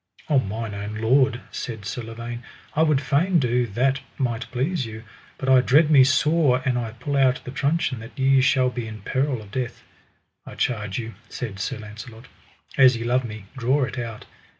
[0.31, 2.41] O mine own lord, said Sir Lavaine,
[2.75, 5.03] I would fain do that might please you,
[5.37, 8.87] but I dread me sore an I pull out the truncheon that ye shall be
[8.87, 9.83] in peril of death.
[10.43, 12.25] I charge you, said Sir Launcelot,
[12.79, 14.25] as ye love me, draw it out.